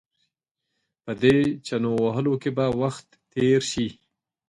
په 1.03 1.11
دې 1.21 1.35
چنو 1.65 1.91
وهلو 2.03 2.33
کې 2.41 2.49
به 2.57 2.65
وخت 2.81 3.07
تېر 3.33 3.59
شي. 3.71 3.87